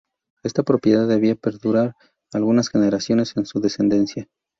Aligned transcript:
Esta 0.41 0.63
propiedad 0.63 1.07
debía 1.07 1.35
perdurar 1.35 1.93
algunas 2.33 2.69
generaciones 2.69 3.37
en 3.37 3.45
su 3.45 3.59
descendencia. 3.61 4.27